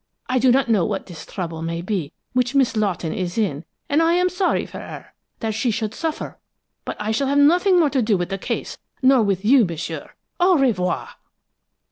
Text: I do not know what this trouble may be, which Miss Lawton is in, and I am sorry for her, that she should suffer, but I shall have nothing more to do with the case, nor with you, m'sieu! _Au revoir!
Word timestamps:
I 0.27 0.39
do 0.39 0.51
not 0.51 0.67
know 0.67 0.83
what 0.83 1.05
this 1.05 1.27
trouble 1.27 1.61
may 1.61 1.83
be, 1.83 2.11
which 2.33 2.55
Miss 2.55 2.75
Lawton 2.75 3.13
is 3.13 3.37
in, 3.37 3.63
and 3.87 4.01
I 4.01 4.13
am 4.13 4.29
sorry 4.29 4.65
for 4.65 4.79
her, 4.79 5.13
that 5.41 5.53
she 5.53 5.69
should 5.69 5.93
suffer, 5.93 6.39
but 6.85 6.97
I 6.99 7.11
shall 7.11 7.27
have 7.27 7.37
nothing 7.37 7.79
more 7.79 7.91
to 7.91 8.01
do 8.01 8.17
with 8.17 8.29
the 8.29 8.39
case, 8.39 8.79
nor 9.03 9.21
with 9.21 9.45
you, 9.45 9.63
m'sieu! 9.63 10.07
_Au 10.39 10.59
revoir! 10.59 11.09